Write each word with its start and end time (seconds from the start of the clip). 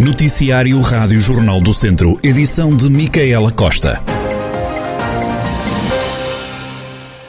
Noticiário 0.00 0.80
Rádio 0.80 1.20
Jornal 1.20 1.60
do 1.60 1.72
Centro, 1.74 2.18
edição 2.22 2.74
de 2.74 2.88
Micaela 2.88 3.52
Costa. 3.52 4.00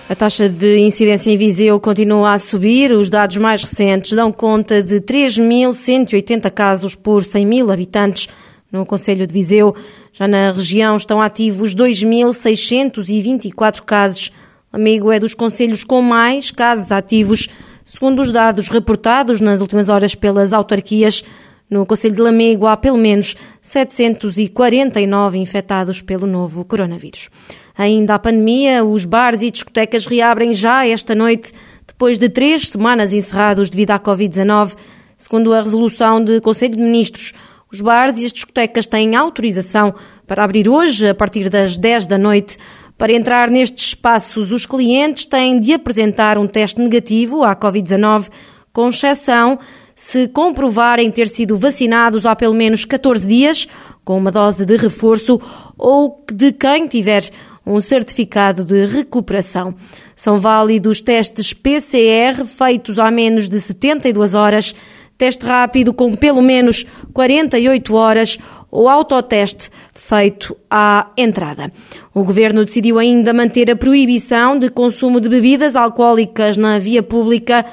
A 0.08 0.16
taxa 0.16 0.48
de 0.48 0.78
incidência 0.78 1.30
em 1.30 1.36
Viseu 1.36 1.78
continua 1.82 2.32
a 2.32 2.40
subir. 2.40 2.94
Os 2.94 3.10
dados 3.10 3.36
mais 3.36 3.62
recentes 3.62 4.14
dão 4.14 4.32
conta 4.32 4.82
de 4.82 5.02
3.180 5.02 6.50
casos 6.50 6.96
por 6.96 7.26
100 7.26 7.46
mil 7.46 7.70
habitantes 7.70 8.30
no 8.72 8.86
Conselho 8.86 9.28
de 9.28 9.34
Viseu. 9.34 9.76
Já 10.14 10.26
na 10.26 10.54
região 10.54 10.96
estão 10.96 11.22
ativos 11.22 11.76
2.624 11.76 13.82
casos. 13.82 14.32
Amigo 14.72 15.12
é 15.12 15.20
dos 15.20 15.34
conselhos 15.34 15.84
com 15.84 16.02
mais 16.02 16.52
casos 16.52 16.90
ativos, 16.94 17.50
segundo 17.84 18.22
os 18.22 18.32
dados 18.32 18.70
reportados 18.70 19.42
nas 19.42 19.60
últimas 19.60 19.90
horas 19.90 20.16
pelas 20.16 20.54
autarquias. 20.54 21.26
No 21.72 21.86
Conselho 21.86 22.16
de 22.16 22.22
Lamego 22.22 22.68
há 22.68 22.76
pelo 22.76 22.98
menos 22.98 23.34
749 23.62 25.38
infectados 25.38 26.02
pelo 26.02 26.28
novo 26.28 26.66
coronavírus. 26.66 27.30
Ainda 27.78 28.16
a 28.16 28.20
pandemia, 28.20 28.84
os 28.84 29.06
bares 29.06 29.42
e 29.42 29.50
discotecas 29.50 30.06
reabrem 30.06 30.52
já 30.52 30.86
esta 30.86 31.16
noite, 31.16 31.54
depois 31.88 32.18
de 32.18 32.28
três 32.28 32.68
semanas 32.68 33.14
encerrados 33.14 33.70
devido 33.70 33.92
à 33.92 34.00
Covid-19. 34.00 34.76
Segundo 35.16 35.54
a 35.54 35.62
resolução 35.62 36.22
do 36.22 36.42
Conselho 36.42 36.76
de 36.76 36.82
Ministros, 36.82 37.32
os 37.72 37.80
bares 37.80 38.18
e 38.18 38.26
as 38.26 38.34
discotecas 38.34 38.86
têm 38.86 39.16
autorização 39.16 39.96
para 40.28 40.44
abrir 40.44 40.68
hoje, 40.68 41.08
a 41.08 41.16
partir 41.16 41.48
das 41.48 41.78
10 41.78 42.06
da 42.06 42.18
noite. 42.18 42.58
Para 42.98 43.14
entrar 43.14 43.50
nestes 43.50 43.86
espaços, 43.86 44.52
os 44.52 44.66
clientes 44.66 45.26
têm 45.26 45.58
de 45.58 45.72
apresentar 45.72 46.38
um 46.38 46.48
teste 46.48 46.82
negativo 46.82 47.46
à 47.46 47.56
Covid-19, 47.56 48.30
com 48.74 48.90
exceção 48.90 49.58
se 50.04 50.28
comprovarem 50.28 51.12
ter 51.12 51.28
sido 51.28 51.56
vacinados 51.56 52.26
há 52.26 52.36
pelo 52.36 52.56
menos 52.56 52.86
14 52.86 53.28
dias, 53.28 53.68
com 54.04 54.18
uma 54.18 54.32
dose 54.32 54.66
de 54.66 54.76
reforço, 54.76 55.40
ou 55.78 56.26
de 56.34 56.52
quem 56.54 56.88
tiver 56.88 57.30
um 57.64 57.80
certificado 57.80 58.66
de 58.66 58.88
recuperação. 58.88 59.76
São 60.16 60.38
válidos 60.38 61.02
testes 61.02 61.54
PCR 61.54 62.44
feitos 62.48 62.98
há 62.98 63.12
menos 63.12 63.48
de 63.48 63.60
72 63.60 64.34
horas, 64.34 64.74
teste 65.20 65.46
rápido 65.46 65.94
com 65.94 66.16
pelo 66.16 66.42
menos 66.42 66.84
48 67.14 67.94
horas 67.94 68.40
ou 68.72 68.90
autoteste 68.90 69.70
feito 69.94 70.58
à 70.68 71.12
entrada. 71.16 71.72
O 72.12 72.24
governo 72.24 72.66
decidiu 72.66 72.98
ainda 72.98 73.36
manter 73.36 73.70
a 73.70 73.76
proibição 73.76 74.58
de 74.58 74.68
consumo 74.68 75.22
de 75.22 75.30
bebidas 75.30 75.76
alcoólicas 75.76 76.58
na 76.58 76.80
via 76.80 77.04
pública 77.04 77.64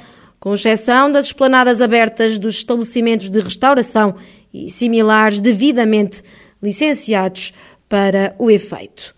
com 0.41 0.55
exceção 0.55 1.11
das 1.11 1.27
esplanadas 1.27 1.83
abertas 1.83 2.39
dos 2.39 2.57
estabelecimentos 2.57 3.29
de 3.31 3.41
restauração 3.41 4.15
e 4.53 4.71
similares 4.71 5.41
devidamente 5.41 6.23
licenciados 6.63 7.53
para 7.89 8.35
o 8.39 8.51
efeito. 8.51 9.15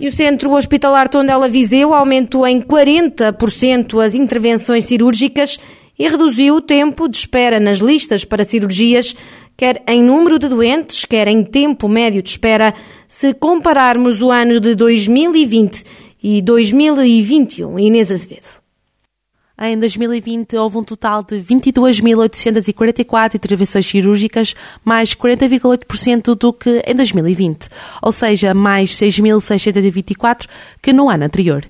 E 0.00 0.08
o 0.08 0.12
Centro 0.12 0.52
Hospitalar 0.52 1.08
Tondela 1.08 1.48
Viseu 1.48 1.94
aumentou 1.94 2.46
em 2.46 2.60
40% 2.60 4.04
as 4.04 4.14
intervenções 4.14 4.86
cirúrgicas 4.86 5.58
e 5.96 6.08
reduziu 6.08 6.56
o 6.56 6.60
tempo 6.60 7.08
de 7.08 7.16
espera 7.16 7.60
nas 7.60 7.78
listas 7.78 8.24
para 8.24 8.44
cirurgias, 8.44 9.14
quer 9.56 9.82
em 9.86 10.02
número 10.02 10.38
de 10.38 10.48
doentes, 10.48 11.04
quer 11.04 11.28
em 11.28 11.44
tempo 11.44 11.88
médio 11.88 12.22
de 12.22 12.30
espera, 12.30 12.74
se 13.06 13.32
compararmos 13.34 14.20
o 14.20 14.32
ano 14.32 14.58
de 14.58 14.74
2020 14.74 15.84
e 16.20 16.42
2021. 16.42 17.78
Inês 17.78 18.10
Azevedo. 18.10 18.63
Em 19.56 19.78
2020 19.78 20.56
houve 20.56 20.78
um 20.78 20.82
total 20.82 21.22
de 21.22 21.36
22.844 21.36 23.36
intervenções 23.36 23.86
cirúrgicas, 23.86 24.52
mais 24.84 25.14
40,8% 25.14 26.34
do 26.34 26.52
que 26.52 26.82
em 26.84 26.94
2020, 26.94 27.68
ou 28.02 28.10
seja, 28.10 28.52
mais 28.52 28.90
6.624 28.90 30.48
que 30.82 30.92
no 30.92 31.08
ano 31.08 31.24
anterior. 31.24 31.64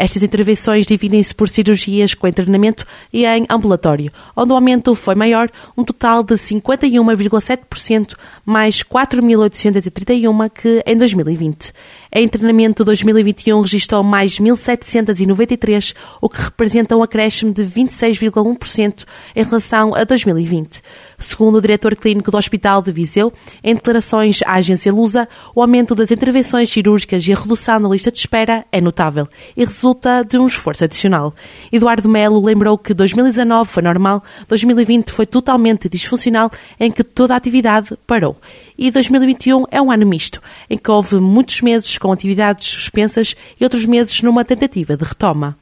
Estas 0.00 0.22
intervenções 0.22 0.86
dividem-se 0.86 1.34
por 1.34 1.46
cirurgias 1.46 2.14
com 2.14 2.26
internamento 2.26 2.86
e 3.12 3.26
em 3.26 3.44
ambulatório, 3.50 4.10
onde 4.34 4.52
o 4.52 4.54
aumento 4.54 4.94
foi 4.94 5.14
maior, 5.14 5.50
um 5.76 5.84
total 5.84 6.22
de 6.22 6.34
51,7%, 6.34 8.16
mais 8.44 8.82
4.831 8.82 10.50
que 10.50 10.82
em 10.86 10.96
2020. 10.96 11.72
Em 12.12 12.24
internamento 12.24 12.84
2021 12.84 13.60
registrou 13.60 14.02
mais 14.02 14.40
1.793, 14.40 15.94
o 16.20 16.28
que 16.28 16.42
representa 16.42 16.96
um 16.96 17.04
acréscimo 17.04 17.52
de 17.52 17.62
26,1% 17.62 19.04
em 19.36 19.44
relação 19.44 19.94
a 19.94 20.02
2020. 20.02 20.82
Segundo 21.16 21.58
o 21.58 21.60
diretor 21.60 21.94
clínico 21.94 22.32
do 22.32 22.36
Hospital 22.36 22.82
de 22.82 22.90
Viseu, 22.90 23.32
em 23.62 23.76
declarações 23.76 24.40
à 24.44 24.54
agência 24.54 24.92
Lusa, 24.92 25.28
o 25.54 25.62
aumento 25.62 25.94
das 25.94 26.10
intervenções 26.10 26.68
cirúrgicas 26.68 27.24
e 27.28 27.32
a 27.32 27.36
redução 27.36 27.78
na 27.78 27.88
lista 27.88 28.10
de 28.10 28.18
espera 28.18 28.64
é 28.72 28.80
notável 28.80 29.28
e 29.56 29.64
resulta 29.64 30.24
de 30.24 30.36
um 30.36 30.46
esforço 30.46 30.82
adicional. 30.82 31.32
Eduardo 31.70 32.08
Melo 32.08 32.42
lembrou 32.42 32.76
que 32.76 32.92
2019 32.92 33.70
foi 33.70 33.84
normal, 33.84 34.20
2020 34.48 35.12
foi 35.12 35.26
totalmente 35.26 35.88
disfuncional, 35.88 36.50
em 36.80 36.90
que 36.90 37.04
toda 37.04 37.34
a 37.34 37.36
atividade 37.36 37.96
parou. 38.04 38.36
E 38.76 38.90
2021 38.90 39.66
é 39.70 39.80
um 39.80 39.92
ano 39.92 40.06
misto, 40.06 40.42
em 40.68 40.76
que 40.76 40.90
houve 40.90 41.16
muitos 41.16 41.60
meses 41.60 41.99
com 42.00 42.10
atividades 42.10 42.66
suspensas 42.66 43.36
e 43.60 43.62
outros 43.62 43.84
meses 43.84 44.20
numa 44.22 44.44
tentativa 44.44 44.96
de 44.96 45.04
retoma. 45.04 45.56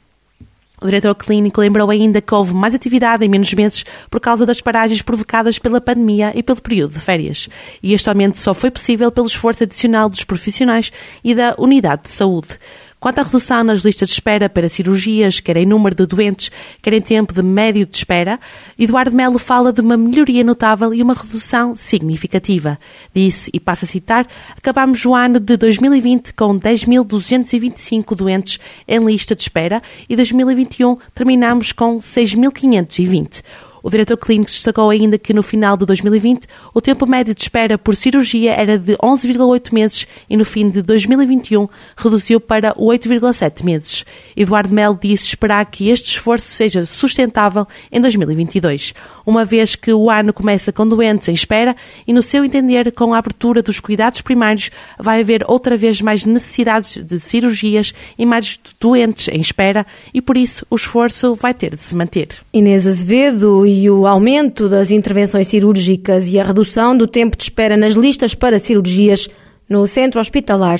O 0.81 0.87
diretor 0.87 1.15
clínico 1.16 1.60
lembrou 1.60 1.91
ainda 1.91 2.21
que 2.21 2.32
houve 2.32 2.54
mais 2.54 2.72
atividade 2.72 3.25
em 3.25 3.28
menos 3.28 3.53
meses 3.53 3.84
por 4.09 4.21
causa 4.21 4.47
das 4.47 4.60
paragens 4.60 5.03
provocadas 5.03 5.59
pela 5.59 5.81
pandemia 5.81 6.32
e 6.37 6.43
pelo 6.43 6.62
período 6.62 6.94
de 6.94 7.00
férias. 7.00 7.49
E 7.82 7.93
este 7.93 8.09
aumento 8.09 8.38
só 8.38 8.54
foi 8.54 8.71
possível 8.71 9.10
pelo 9.10 9.26
esforço 9.26 9.65
adicional 9.65 10.09
dos 10.09 10.22
profissionais 10.22 10.93
e 11.25 11.34
da 11.34 11.56
unidade 11.59 12.03
de 12.04 12.10
saúde. 12.10 12.59
Quanto 13.01 13.21
à 13.21 13.23
redução 13.23 13.63
nas 13.63 13.83
listas 13.83 14.09
de 14.09 14.15
espera 14.15 14.49
para 14.49 14.69
cirurgias, 14.69 15.39
quer 15.39 15.57
em 15.57 15.65
número 15.65 15.95
de 15.95 16.05
doentes, 16.05 16.51
quer 16.83 16.95
em 16.95 17.01
tempo 17.01 17.33
de 17.33 17.43
médio 17.43 17.87
de 17.87 17.97
espera, 17.97 18.41
Eduardo 18.77 19.15
Melo 19.15 19.39
fala 19.39 19.73
de 19.73 19.81
uma 19.81 19.97
melhoria 19.97 20.43
notável 20.43 20.93
e 20.93 21.01
uma 21.01 21.15
redução 21.15 21.77
significativa. 21.77 22.77
Disse, 23.15 23.51
e 23.55 23.61
passa 23.61 23.85
a 23.85 23.89
citar, 23.89 24.27
acabamos 24.57 25.05
o 25.05 25.15
ano 25.15 25.39
de 25.39 25.57
2020 25.57 26.35
com 26.35 26.59
10.225 26.59 28.17
doentes 28.17 28.59
em 28.89 28.99
lista 28.99 29.37
de 29.37 29.43
espera 29.43 29.81
e 30.09 30.17
2021 30.17 30.99
terminamos 31.15 31.71
com 31.71 31.99
6.520. 31.99 33.43
O 33.83 33.91
diretor 33.91 34.16
clínico 34.16 34.50
destacou 34.50 34.91
ainda 34.91 35.19
que 35.19 35.33
no 35.33 35.43
final 35.43 35.77
de 35.77 35.87
2020 35.87 36.47
o 36.75 36.81
tempo 36.81 37.06
médio 37.06 37.34
de 37.34 37.41
espera 37.41 37.78
por 37.78 37.97
cirurgia 37.97 38.53
era 38.53 38.78
de 38.78 38.97
11,8 38.97 39.72
meses 39.72 40.06
e 40.28 40.37
no 40.37 40.44
fim 40.44 40.69
de 40.69 40.83
2021 40.83 41.69
reduziu 41.97 42.41
para 42.41 42.75
8,7 42.75 43.65
meses. 43.65 44.05
Eduardo 44.37 44.75
Melo 44.75 44.99
disse 45.00 45.27
esperar 45.27 45.65
que 45.67 45.88
este 45.88 46.11
esforço 46.11 46.47
seja 46.47 46.84
sustentável 46.84 47.67
em 47.91 48.00
2022, 48.00 48.94
uma 49.27 49.44
vez 49.44 49.77
que 49.77 49.93
o 49.93 50.11
ano 50.11 50.33
começa 50.33 50.72
com 50.72 50.87
doentes 50.87 51.28
em 51.28 51.33
espera 51.33 51.77
e, 52.06 52.12
no 52.12 52.22
seu 52.22 52.44
entender, 52.44 52.91
com 52.93 53.15
a 53.15 53.19
abertura 53.19 53.62
dos 53.62 53.81
cuidados 53.81 54.21
primários, 54.21 54.71
vai 54.99 55.21
haver 55.21 55.44
outra 55.47 55.77
vez 55.77 56.00
mais 56.00 56.25
necessidades 56.25 56.97
de 56.97 57.19
cirurgias 57.19 57.93
e 58.19 58.25
mais 58.25 58.59
doentes 58.81 59.28
em 59.28 59.41
espera 59.41 59.87
e, 60.12 60.21
por 60.21 60.37
isso, 60.37 60.67
o 60.71 60.77
esforço 60.77 61.34
vai 61.34 61.55
ter 61.55 61.75
de 61.75 61.83
se 61.83 61.94
manter. 61.94 62.28
Inês 62.53 62.87
Azevedo 62.87 63.67
e 63.69 63.91
o 63.91 64.06
aumento 64.06 64.69
das 64.69 64.91
intervenções 64.91 65.49
cirúrgicas 65.49 66.29
e 66.33 66.41
a 66.41 66.45
redução 66.45 66.97
do 66.97 67.06
tempo 67.06 67.37
de 67.37 67.45
espera 67.45 67.77
nas 67.77 67.95
listas 67.95 68.34
para 68.34 68.59
cirurgias 68.59 69.29
no 69.69 69.87
Centro 69.87 70.21
Hospitalar 70.21 70.79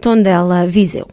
Tondela 0.00 0.66
Viseu. 0.66 1.06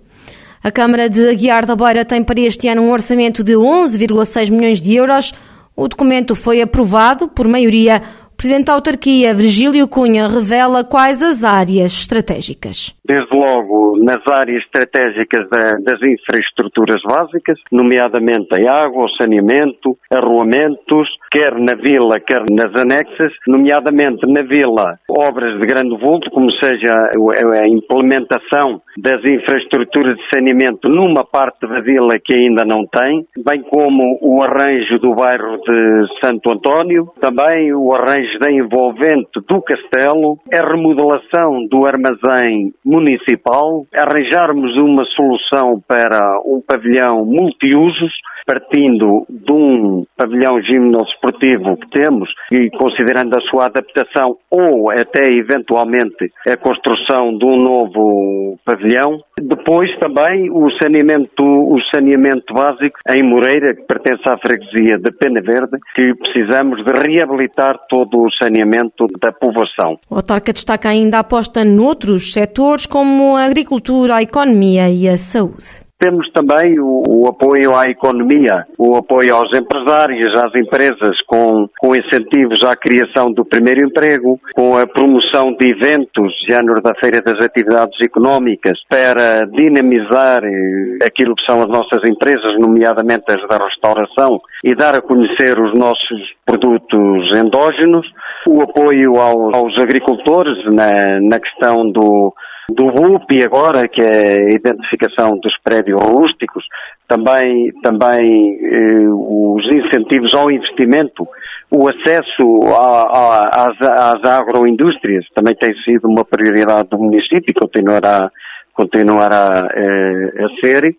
A 0.64 0.72
Câmara 0.72 1.10
de 1.10 1.30
Aguiar 1.30 1.66
da 1.66 1.76
Beira 1.76 2.06
tem 2.06 2.24
para 2.24 2.40
este 2.40 2.68
ano 2.68 2.84
um 2.84 2.92
orçamento 2.92 3.44
de 3.44 3.54
11,6 3.54 4.50
milhões 4.50 4.82
de 4.82 4.96
euros. 4.96 5.34
O 5.76 5.88
documento 5.88 6.34
foi 6.34 6.62
aprovado 6.62 7.28
por 7.28 7.48
maioria 7.48 8.02
Presidente 8.38 8.68
da 8.68 8.74
Autarquia, 8.74 9.34
Virgílio 9.34 9.88
Cunha, 9.88 10.28
revela 10.28 10.84
quais 10.84 11.24
as 11.24 11.44
áreas 11.44 11.92
estratégicas. 11.92 12.94
Desde 13.04 13.36
logo 13.36 13.98
nas 13.98 14.22
áreas 14.32 14.64
estratégicas 14.64 15.50
da, 15.50 15.74
das 15.82 16.00
infraestruturas 16.04 17.02
básicas, 17.02 17.58
nomeadamente 17.72 18.48
a 18.62 18.86
água, 18.86 19.06
o 19.06 19.10
saneamento, 19.18 19.98
arruamentos, 20.14 21.10
quer 21.32 21.56
na 21.56 21.74
vila, 21.74 22.20
quer 22.20 22.44
nas 22.52 22.80
anexas, 22.80 23.34
nomeadamente 23.48 24.32
na 24.32 24.44
vila, 24.44 25.00
obras 25.10 25.60
de 25.60 25.66
grande 25.66 25.98
vulto, 25.98 26.30
como 26.30 26.52
seja 26.52 26.94
a 26.94 27.68
implementação 27.68 28.82
das 28.98 29.24
infraestruturas 29.26 30.16
de 30.16 30.24
saneamento 30.32 30.92
numa 30.92 31.24
parte 31.24 31.68
da 31.68 31.80
vila 31.80 32.20
que 32.24 32.36
ainda 32.36 32.64
não 32.66 32.86
tem, 32.86 33.26
bem 33.44 33.64
como 33.64 34.20
o 34.22 34.44
arranjo 34.44 35.00
do 35.00 35.16
bairro 35.16 35.58
de 35.58 36.08
Santo 36.24 36.52
António, 36.52 37.10
também 37.20 37.74
o 37.74 37.94
arranjo 37.96 38.27
da 38.40 38.52
envolvente 38.52 39.40
do 39.48 39.62
castelo, 39.62 40.38
a 40.54 40.70
remodelação 40.70 41.66
do 41.70 41.86
armazém 41.86 42.74
municipal, 42.86 43.86
arranjarmos 43.94 44.76
uma 44.78 45.06
solução 45.06 45.82
para 45.88 46.40
um 46.46 46.62
pavilhão 46.66 47.26
multiusos, 47.26 48.14
partindo 48.46 49.26
de 49.30 49.52
um 49.52 50.06
pavilhão 50.16 50.62
gimnodesportivo 50.62 51.78
que 51.78 51.90
temos 51.90 52.30
e 52.52 52.70
considerando 52.72 53.38
a 53.38 53.42
sua 53.42 53.66
adaptação 53.66 54.38
ou 54.50 54.90
até 54.90 55.32
eventualmente 55.34 56.32
a 56.48 56.56
construção 56.56 57.38
de 57.38 57.46
um 57.46 57.58
novo 57.62 58.58
pavilhão. 58.66 59.20
Depois 59.40 59.90
também 60.00 60.50
o 60.50 60.70
saneamento, 60.82 61.44
o 61.44 61.78
saneamento 61.94 62.54
básico 62.54 62.98
em 63.10 63.24
Moreira, 63.24 63.76
que 63.76 63.84
pertence 63.84 64.24
à 64.28 64.38
freguesia 64.38 64.98
de 64.98 65.12
Pena 65.12 65.42
Verde, 65.42 65.78
que 65.94 66.14
precisamos 66.16 66.84
de 66.84 66.92
reabilitar 67.08 67.78
todo 67.90 68.17
o 68.26 68.32
saneamento 68.42 69.06
da 69.22 69.32
povoação. 69.32 69.98
O 70.10 70.16
autarca 70.16 70.54
destaca 70.54 70.90
ainda 70.90 71.18
a 71.18 71.20
aposta 71.22 71.64
noutros 71.64 72.34
setores 72.34 72.86
como 72.86 73.36
a 73.36 73.46
agricultura, 73.46 74.16
a 74.16 74.24
economia 74.24 74.90
e 74.90 75.08
a 75.08 75.18
saúde. 75.18 75.87
Temos 76.00 76.30
também 76.32 76.80
o, 76.80 77.02
o, 77.08 77.28
apoio 77.28 77.76
à 77.76 77.90
economia, 77.90 78.68
o 78.78 78.98
apoio 78.98 79.34
aos 79.36 79.50
empresários, 79.58 80.32
às 80.38 80.54
empresas, 80.54 81.20
com, 81.26 81.68
com 81.80 81.96
incentivos 81.96 82.64
à 82.64 82.76
criação 82.76 83.32
do 83.34 83.44
primeiro 83.44 83.82
emprego, 83.82 84.40
com 84.56 84.78
a 84.78 84.86
promoção 84.86 85.56
de 85.60 85.72
eventos, 85.72 86.32
género 86.48 86.84
da 86.84 86.94
Feira 87.02 87.20
das 87.20 87.44
Atividades 87.44 87.98
Económicas, 88.00 88.78
para 88.88 89.48
dinamizar 89.48 90.44
eh, 90.44 91.00
aquilo 91.04 91.34
que 91.36 91.46
são 91.50 91.62
as 91.64 91.68
nossas 91.68 92.08
empresas, 92.08 92.60
nomeadamente 92.60 93.26
as 93.30 93.42
da 93.50 93.58
restauração, 93.58 94.40
e 94.64 94.76
dar 94.76 94.94
a 94.94 95.02
conhecer 95.02 95.60
os 95.60 95.74
nossos 95.74 96.22
produtos 96.46 97.36
endógenos, 97.36 98.06
o 98.48 98.62
apoio 98.62 99.16
aos, 99.20 99.56
aos 99.56 99.82
agricultores 99.82 100.64
na, 100.66 101.20
na 101.22 101.40
questão 101.40 101.92
do 101.92 102.36
do 102.70 102.92
BUP 102.92 103.44
agora, 103.44 103.88
que 103.88 104.02
é 104.02 104.38
a 104.38 104.50
identificação 104.50 105.38
dos 105.40 105.54
prédios 105.64 106.02
rústicos, 106.02 106.66
também, 107.08 107.72
também 107.82 108.60
eh, 108.62 109.08
os 109.10 109.64
incentivos 109.74 110.34
ao 110.34 110.52
investimento, 110.52 111.26
o 111.72 111.88
acesso 111.90 112.44
a, 112.78 113.02
a, 113.02 113.68
às, 113.68 113.82
às 113.82 114.32
agroindústrias 114.32 115.26
também 115.34 115.56
tem 115.56 115.74
sido 115.84 116.08
uma 116.08 116.26
prioridade 116.26 116.90
do 116.90 116.98
município 116.98 117.46
e 117.50 117.54
continuará, 117.54 118.30
continuará 118.74 119.70
eh, 119.74 120.44
a 120.44 120.50
ser. 120.60 120.96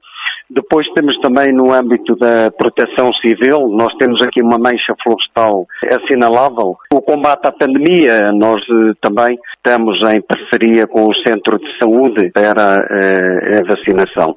Depois 0.51 0.87
temos 0.95 1.19
também 1.21 1.53
no 1.53 1.73
âmbito 1.73 2.17
da 2.17 2.51
proteção 2.51 3.11
civil, 3.23 3.69
nós 3.69 3.95
temos 3.99 4.23
aqui 4.23 4.43
uma 4.43 4.57
mancha 4.57 4.95
florestal 5.03 5.67
assinalável. 5.87 6.77
O 6.93 7.03
combate 7.03 7.47
à 7.47 7.53
pandemia, 7.53 8.33
nós 8.33 8.57
eh, 8.63 8.95
também 9.03 9.39
estamos 9.57 9.99
em 10.09 10.23
parceria 10.23 10.87
com 10.87 11.07
o 11.07 11.15
Centro 11.17 11.59
de 11.59 11.79
Saúde 11.79 12.31
para 12.33 12.77
eh, 12.91 13.59
a 13.59 13.75
vacinação. 13.75 14.37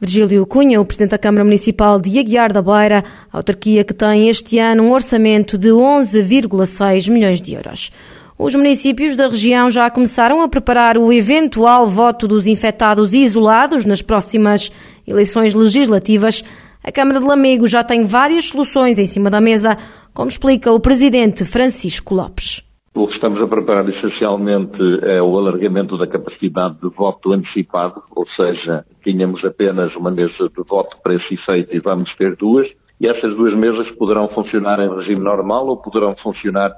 Virgílio 0.00 0.46
Cunha, 0.46 0.80
o 0.80 0.84
Presidente 0.86 1.10
da 1.10 1.18
Câmara 1.18 1.44
Municipal 1.44 2.00
de 2.00 2.18
Aguiar 2.18 2.52
da 2.52 2.62
Beira, 2.62 3.04
autarquia 3.30 3.84
que 3.84 3.94
tem 3.94 4.28
este 4.28 4.58
ano 4.58 4.84
um 4.84 4.92
orçamento 4.92 5.58
de 5.58 5.68
11,6 5.68 7.10
milhões 7.10 7.42
de 7.42 7.54
euros. 7.54 7.90
Os 8.38 8.54
municípios 8.54 9.16
da 9.16 9.28
região 9.28 9.70
já 9.70 9.88
começaram 9.90 10.42
a 10.42 10.48
preparar 10.48 10.98
o 10.98 11.10
eventual 11.10 11.88
voto 11.88 12.28
dos 12.28 12.46
infectados 12.46 13.14
isolados 13.14 13.86
nas 13.86 14.02
próximas 14.02 14.70
eleições 15.06 15.54
legislativas. 15.54 16.42
A 16.82 16.92
Câmara 16.92 17.20
de 17.20 17.26
Lamego 17.26 17.66
já 17.66 17.82
tem 17.82 18.04
várias 18.04 18.46
soluções 18.46 18.98
em 18.98 19.06
cima 19.06 19.28
da 19.30 19.40
mesa, 19.40 19.76
como 20.14 20.28
explica 20.28 20.72
o 20.72 20.80
presidente 20.80 21.44
Francisco 21.44 22.14
Lopes. 22.14 22.62
O 22.94 23.06
que 23.06 23.14
estamos 23.14 23.42
a 23.42 23.46
preparar 23.46 23.86
essencialmente 23.90 24.78
é 25.02 25.20
o 25.20 25.36
alargamento 25.36 25.98
da 25.98 26.06
capacidade 26.06 26.80
de 26.80 26.88
voto 26.88 27.32
antecipado, 27.32 28.02
ou 28.14 28.26
seja, 28.28 28.86
tínhamos 29.04 29.44
apenas 29.44 29.94
uma 29.96 30.10
mesa 30.10 30.48
de 30.48 30.62
voto 30.66 30.96
para 31.02 31.14
esse 31.14 31.34
efeito 31.34 31.76
e 31.76 31.78
vamos 31.78 32.10
ter 32.16 32.34
duas, 32.36 32.66
e 32.98 33.06
essas 33.06 33.36
duas 33.36 33.54
mesas 33.54 33.90
poderão 33.96 34.28
funcionar 34.28 34.80
em 34.80 34.88
regime 34.88 35.20
normal 35.20 35.66
ou 35.66 35.76
poderão 35.76 36.16
funcionar 36.22 36.72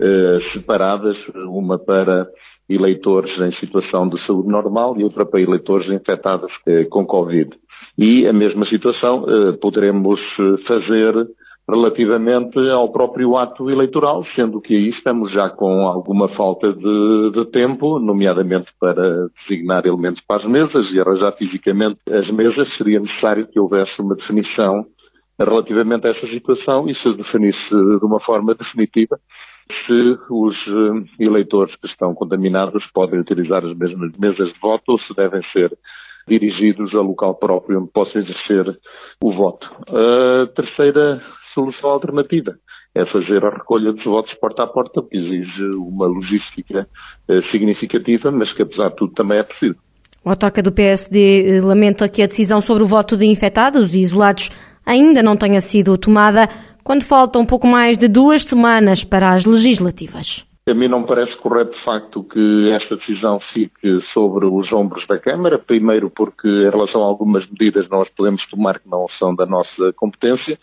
eh, 0.00 0.38
separadas, 0.52 1.16
uma 1.46 1.78
para 1.78 2.26
eleitores 2.68 3.30
em 3.38 3.52
situação 3.60 4.08
de 4.08 4.18
saúde 4.26 4.48
normal 4.48 4.98
e 4.98 5.04
outra 5.04 5.24
para 5.24 5.40
eleitores 5.40 5.88
infectados 5.88 6.50
eh, 6.66 6.84
com 6.86 7.06
Covid. 7.06 7.50
E 8.00 8.26
a 8.26 8.32
mesma 8.32 8.64
situação 8.64 9.26
eh, 9.28 9.52
poderemos 9.60 10.18
fazer 10.66 11.28
relativamente 11.68 12.58
ao 12.70 12.90
próprio 12.90 13.36
ato 13.36 13.70
eleitoral, 13.70 14.24
sendo 14.34 14.58
que 14.58 14.74
aí 14.74 14.88
estamos 14.88 15.30
já 15.32 15.50
com 15.50 15.86
alguma 15.86 16.28
falta 16.30 16.72
de, 16.72 17.30
de, 17.30 17.44
tempo, 17.52 17.98
nomeadamente 17.98 18.70
para 18.80 19.28
designar 19.42 19.86
elementos 19.86 20.22
para 20.26 20.42
as 20.42 20.50
mesas 20.50 20.90
e 20.90 20.98
arranjar 20.98 21.32
fisicamente 21.32 22.00
as 22.10 22.28
mesas, 22.30 22.74
seria 22.78 22.98
necessário 23.00 23.46
que 23.46 23.60
houvesse 23.60 23.92
uma 24.00 24.16
definição 24.16 24.86
relativamente 25.38 26.06
a 26.06 26.10
essa 26.10 26.26
situação 26.28 26.88
e 26.88 26.94
se 26.94 27.14
definisse 27.14 27.68
de 27.68 28.04
uma 28.04 28.20
forma 28.20 28.54
definitiva 28.54 29.18
se 29.86 30.18
os 30.30 30.56
eh, 30.56 31.24
eleitores 31.24 31.74
que 31.76 31.86
estão 31.86 32.14
contaminados 32.14 32.82
podem 32.94 33.20
utilizar 33.20 33.62
as 33.62 33.76
mesmas 33.76 34.10
mesas 34.18 34.48
de 34.48 34.58
voto 34.58 34.82
ou 34.88 34.98
se 35.00 35.14
devem 35.14 35.42
ser 35.52 35.70
dirigidos 36.28 36.94
a 36.94 37.00
local 37.00 37.34
próprio 37.34 37.80
onde 37.80 37.90
possa 37.92 38.18
exercer 38.18 38.78
o 39.22 39.32
voto. 39.32 39.66
A 39.88 40.46
terceira 40.54 41.22
solução 41.54 41.90
alternativa 41.90 42.54
é 42.94 43.06
fazer 43.06 43.44
a 43.44 43.50
recolha 43.50 43.92
dos 43.92 44.04
votos 44.04 44.32
porta 44.34 44.64
a 44.64 44.66
porta, 44.66 45.02
que 45.02 45.16
exige 45.16 45.76
uma 45.76 46.06
logística 46.06 46.88
eh, 47.28 47.40
significativa, 47.52 48.30
mas 48.30 48.52
que 48.52 48.62
apesar 48.62 48.88
de 48.88 48.96
tudo 48.96 49.12
também 49.14 49.38
é 49.38 49.42
possível. 49.44 49.76
O 50.24 50.28
autarca 50.28 50.62
do 50.62 50.72
PSD 50.72 51.58
eh, 51.58 51.60
lamenta 51.60 52.08
que 52.08 52.22
a 52.22 52.26
decisão 52.26 52.60
sobre 52.60 52.82
o 52.82 52.86
voto 52.86 53.16
de 53.16 53.26
infectados 53.26 53.94
e 53.94 54.00
isolados 54.00 54.50
ainda 54.84 55.22
não 55.22 55.36
tenha 55.36 55.60
sido 55.60 55.96
tomada 55.96 56.48
quando 56.82 57.04
falta 57.04 57.38
um 57.38 57.46
pouco 57.46 57.66
mais 57.66 57.96
de 57.96 58.08
duas 58.08 58.44
semanas 58.44 59.04
para 59.04 59.30
as 59.30 59.44
legislativas. 59.44 60.44
A 60.70 60.74
mim 60.74 60.86
não 60.86 61.02
parece 61.02 61.36
correto, 61.38 61.72
de 61.72 61.84
facto, 61.84 62.22
que 62.22 62.70
esta 62.70 62.96
decisão 62.96 63.40
fique 63.52 64.00
sobre 64.12 64.46
os 64.46 64.70
ombros 64.72 65.04
da 65.08 65.18
Câmara. 65.18 65.58
Primeiro, 65.58 66.08
porque, 66.10 66.46
em 66.46 66.70
relação 66.70 67.02
a 67.02 67.06
algumas 67.06 67.44
medidas, 67.50 67.88
nós 67.88 68.08
podemos 68.16 68.46
tomar 68.48 68.78
que 68.78 68.88
não 68.88 69.06
são 69.18 69.34
da 69.34 69.46
nossa 69.46 69.92
competência. 69.96 70.56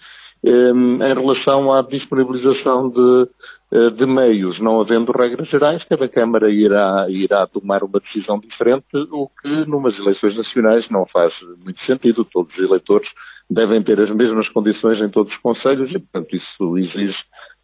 Em 0.45 1.13
relação 1.13 1.73
à 1.73 1.81
disponibilização 1.81 2.89
de, 2.89 3.29
eh, 3.73 3.89
de 3.89 4.05
meios, 4.05 4.57
não 4.61 4.79
havendo 4.79 5.11
regras 5.11 5.49
gerais, 5.49 5.83
cada 5.83 6.07
Câmara 6.07 6.49
irá, 6.49 7.07
irá 7.09 7.45
tomar 7.47 7.83
uma 7.83 7.99
decisão 7.99 8.39
diferente, 8.39 8.85
o 9.11 9.27
que, 9.41 9.69
numas 9.69 9.97
eleições 9.99 10.37
nacionais, 10.37 10.89
não 10.89 11.05
faz 11.07 11.33
muito 11.65 11.83
sentido. 11.85 12.23
Todos 12.23 12.53
os 12.55 12.63
eleitores 12.63 13.09
devem 13.49 13.83
ter 13.83 13.99
as 13.99 14.09
mesmas 14.09 14.47
condições 14.49 15.01
em 15.01 15.09
todos 15.09 15.33
os 15.33 15.39
conselhos 15.39 15.89
e, 15.91 15.99
portanto, 15.99 16.33
isso 16.33 16.77
exige 16.77 17.17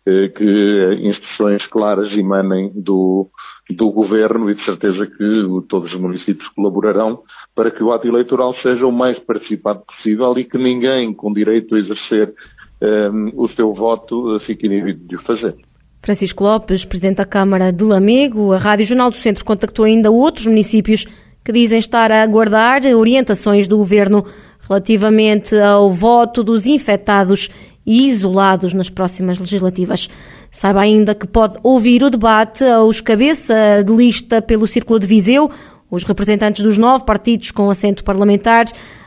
que 0.06 1.00
instruções 1.02 1.66
claras 1.68 2.12
emanem 2.12 2.72
do, 2.76 3.30
do 3.70 3.92
governo 3.92 4.50
e 4.50 4.56
de 4.56 4.66
certeza 4.66 5.08
que 5.08 5.48
todos 5.70 5.94
os 5.94 6.00
municípios 6.00 6.48
colaborarão 6.50 7.22
para 7.56 7.72
que 7.72 7.84
o 7.84 7.92
ato 7.94 8.08
eleitoral 8.08 8.54
seja 8.62 8.86
o 8.86 8.92
mais 8.92 9.18
participado 9.20 9.82
possível 9.86 10.38
e 10.38 10.44
que 10.44 10.58
ninguém 10.58 11.14
com 11.14 11.32
direito 11.32 11.76
a 11.76 11.80
exercer 11.80 12.34
um, 12.82 12.86
ehm, 12.86 13.32
o 13.36 13.48
seu 13.50 13.74
voto 13.74 14.40
fique 14.46 14.66
inibido 14.66 15.08
de 15.08 15.16
o 15.16 15.22
fazer. 15.22 15.56
Francisco 16.02 16.44
Lopes, 16.44 16.84
Presidente 16.84 17.18
da 17.18 17.26
Câmara 17.26 17.72
de 17.72 17.82
Lamego, 17.82 18.52
a 18.52 18.58
Rádio 18.58 18.86
Jornal 18.86 19.10
do 19.10 19.16
Centro 19.16 19.46
contactou 19.46 19.86
ainda 19.86 20.12
outros 20.12 20.46
municípios 20.46 21.06
que 21.46 21.52
dizem 21.54 21.80
estar 21.80 22.12
a 22.12 22.24
aguardar 22.24 22.82
orientações 22.86 23.70
do 23.70 23.78
Governo 23.78 24.26
relativamente 24.68 25.56
ao 25.56 25.92
voto 25.92 26.44
dos 26.44 26.66
infectados 26.66 27.50
e 27.86 28.08
isolados 28.08 28.74
nas 28.74 28.90
próximas 28.90 29.38
legislativas. 29.38 30.10
Saiba 30.52 30.82
ainda 30.82 31.14
que 31.14 31.28
pode 31.28 31.58
ouvir 31.64 32.04
o 32.04 32.10
debate 32.10 32.64
aos 32.64 33.02
cabeça 33.02 33.84
de 33.86 33.94
lista 33.94 34.42
pelo 34.42 34.68
Círculo 34.68 35.00
de 35.00 35.08
Viseu, 35.08 35.52
os 35.90 36.04
representantes 36.04 36.64
dos 36.64 36.78
nove 36.78 37.06
partidos 37.06 37.52
com 37.52 37.70
assento 37.70 38.04
parlamentar, 38.04 38.66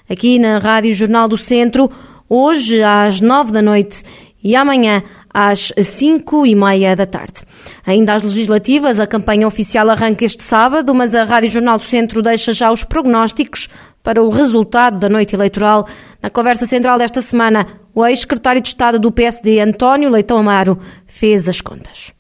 aqui 0.08 0.38
na 0.38 0.58
Rádio 0.58 0.92
Jornal 0.92 1.28
do 1.28 1.36
Centro, 1.36 1.90
hoje 2.28 2.82
às 2.82 3.20
nove 3.20 3.52
da 3.52 3.62
noite 3.62 4.02
e 4.42 4.54
amanhã 4.54 5.02
às 5.32 5.70
cinco 5.82 6.46
e 6.46 6.54
meia 6.54 6.96
da 6.96 7.04
tarde. 7.04 7.42
Ainda 7.84 8.14
às 8.14 8.22
legislativas, 8.22 8.98
a 8.98 9.06
campanha 9.06 9.46
oficial 9.46 9.90
arranca 9.90 10.24
este 10.24 10.42
sábado, 10.42 10.94
mas 10.94 11.14
a 11.14 11.24
Rádio 11.24 11.50
Jornal 11.50 11.76
do 11.76 11.84
Centro 11.84 12.22
deixa 12.22 12.54
já 12.54 12.70
os 12.70 12.82
prognósticos 12.82 13.68
para 14.06 14.22
o 14.22 14.30
resultado 14.30 15.00
da 15.00 15.08
noite 15.08 15.34
eleitoral. 15.34 15.82
Na 16.22 16.30
conversa 16.30 16.64
central 16.64 16.96
desta 16.96 17.20
semana, 17.20 17.66
o 17.92 18.06
ex-secretário 18.06 18.62
de 18.62 18.68
Estado 18.68 19.00
do 19.00 19.10
PSD, 19.10 19.58
António 19.58 20.08
Leitão 20.08 20.38
Amaro, 20.38 20.78
fez 21.10 21.48
as 21.48 21.60
contas. 21.60 22.14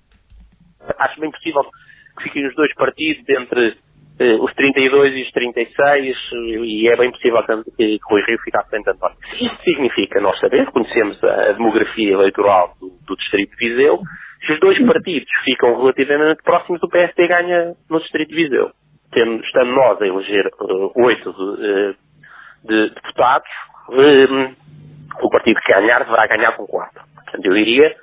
Acho 0.98 1.20
bem 1.20 1.30
possível 1.30 1.62
que 2.18 2.24
fiquem 2.24 2.44
os 2.48 2.56
dois 2.56 2.74
partidos 2.74 3.22
entre 3.28 3.78
eh, 4.18 4.34
os 4.34 4.52
32 4.54 5.14
e 5.14 5.22
os 5.22 5.30
36 5.30 6.16
e 6.64 6.88
é 6.88 6.96
bem 6.96 7.12
possível 7.12 7.40
que, 7.44 7.62
que 7.76 7.98
Rui 8.10 8.22
Rio 8.26 8.38
fique 8.42 8.56
à 8.56 8.64
frente 8.64 8.84
de 8.84 8.90
António. 8.90 9.16
Isso 9.40 9.62
significa, 9.62 10.20
nós 10.20 10.36
sabemos, 10.40 10.70
conhecemos 10.70 11.22
a 11.22 11.52
demografia 11.52 12.14
eleitoral 12.14 12.74
do, 12.80 12.90
do 13.06 13.16
Distrito 13.16 13.56
de 13.56 13.68
Viseu, 13.68 14.00
Se 14.44 14.52
os 14.54 14.58
dois 14.58 14.78
partidos 14.84 15.28
ficam 15.44 15.76
relativamente 15.78 16.42
próximos, 16.42 16.82
o 16.82 16.88
PSD 16.88 17.28
ganha 17.28 17.74
no 17.88 18.00
Distrito 18.00 18.30
de 18.30 18.42
Viseu. 18.42 18.72
Estando 19.16 19.72
nós 19.72 20.00
a 20.02 20.06
eleger 20.06 20.46
uh, 20.60 20.92
oito 21.02 21.30
uh, 21.30 21.94
de, 22.64 22.90
deputados, 22.90 23.48
uh, 23.88 24.54
o 25.22 25.30
partido 25.30 25.58
que 25.60 25.72
ganhar 25.72 26.04
deverá 26.04 26.26
ganhar 26.26 26.52
com 26.52 26.66
quatro. 26.66 27.02
Portanto, 27.14 27.46
eu 27.46 27.54
diria 27.54 27.96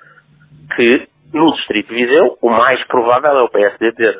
que 0.76 1.08
no 1.32 1.54
Distrito 1.54 1.90
de 1.90 1.96
Viseu, 1.96 2.38
o 2.42 2.50
mais 2.50 2.84
provável 2.88 3.32
é 3.32 3.44
o 3.44 3.50
PSD 3.50 3.92
ter, 3.92 4.18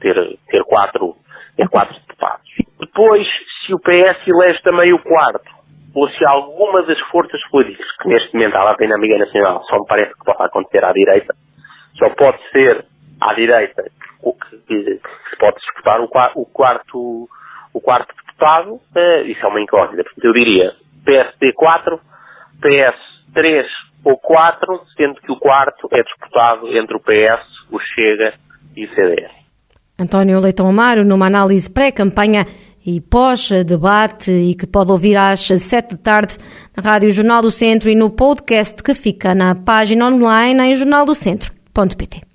ter, 0.00 0.38
ter, 0.48 0.64
quatro, 0.64 1.14
ter 1.56 1.68
quatro 1.68 1.94
deputados. 1.94 2.48
Depois, 2.78 3.26
se 3.66 3.74
o 3.74 3.78
PS 3.78 4.26
elege 4.26 4.62
também 4.62 4.92
o 4.94 4.98
quarto, 4.98 5.50
ou 5.94 6.08
se 6.08 6.24
alguma 6.24 6.82
das 6.84 6.98
forças 7.10 7.40
políticas, 7.50 7.86
que 8.00 8.08
neste 8.08 8.32
momento 8.32 8.56
há 8.56 8.76
na 8.78 8.94
Amiga 8.94 9.18
Nacional, 9.18 9.62
só 9.64 9.78
me 9.78 9.86
parece 9.86 10.12
que 10.12 10.24
pode 10.24 10.42
acontecer 10.42 10.84
à 10.84 10.92
direita, 10.92 11.34
só 11.98 12.08
pode 12.10 12.38
ser 12.50 12.84
à 13.20 13.34
direita 13.34 13.84
que, 14.66 14.89
o, 15.98 16.40
o, 16.40 16.46
quarto, 16.46 17.28
o 17.72 17.80
quarto 17.80 18.14
deputado, 18.14 18.74
uh, 18.74 19.26
isso 19.26 19.44
é 19.44 19.48
uma 19.48 19.60
incógnita. 19.60 20.04
Portanto, 20.04 20.24
eu 20.24 20.32
diria 20.32 20.72
PSD 21.04 21.52
4, 21.54 21.98
PS 22.60 23.32
3 23.34 23.66
ou 24.04 24.16
4, 24.16 24.80
sendo 24.96 25.20
que 25.20 25.32
o 25.32 25.36
quarto 25.36 25.88
é 25.92 26.02
disputado 26.02 26.68
entre 26.76 26.96
o 26.96 27.00
PS, 27.00 27.42
o 27.70 27.78
Chega 27.78 28.34
e 28.76 28.86
o 28.86 28.94
CDS. 28.94 29.32
António 29.98 30.40
Leitão 30.40 30.66
Amaro, 30.66 31.04
numa 31.04 31.26
análise 31.26 31.70
pré-campanha 31.70 32.46
e 32.84 33.00
pós-debate 33.00 34.30
e 34.32 34.54
que 34.54 34.66
pode 34.66 34.90
ouvir 34.90 35.16
às 35.16 35.40
sete 35.40 35.94
da 35.94 36.02
tarde 36.02 36.38
na 36.74 36.82
Rádio 36.82 37.12
Jornal 37.12 37.42
do 37.42 37.50
Centro 37.50 37.90
e 37.90 37.94
no 37.94 38.10
podcast 38.10 38.82
que 38.82 38.94
fica 38.94 39.34
na 39.34 39.54
página 39.54 40.06
online 40.06 40.70
em 40.70 40.74
jornaldocentro.pt. 40.74 42.29